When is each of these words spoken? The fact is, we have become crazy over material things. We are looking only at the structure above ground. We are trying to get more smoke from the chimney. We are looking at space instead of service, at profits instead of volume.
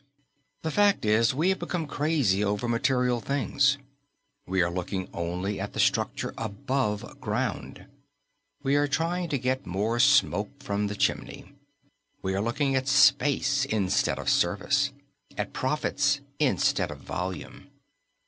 The 0.63 0.71
fact 0.71 1.05
is, 1.05 1.35
we 1.35 1.49
have 1.49 1.59
become 1.59 1.85
crazy 1.85 2.43
over 2.43 2.67
material 2.67 3.19
things. 3.21 3.77
We 4.47 4.63
are 4.63 4.71
looking 4.71 5.07
only 5.13 5.59
at 5.59 5.73
the 5.73 5.79
structure 5.79 6.33
above 6.39 7.21
ground. 7.21 7.85
We 8.63 8.75
are 8.77 8.87
trying 8.87 9.29
to 9.29 9.37
get 9.37 9.67
more 9.67 9.99
smoke 9.99 10.49
from 10.63 10.87
the 10.87 10.95
chimney. 10.95 11.53
We 12.23 12.33
are 12.33 12.41
looking 12.41 12.75
at 12.75 12.87
space 12.87 13.63
instead 13.65 14.17
of 14.17 14.27
service, 14.27 14.91
at 15.37 15.53
profits 15.53 16.19
instead 16.39 16.89
of 16.89 16.97
volume. 16.97 17.67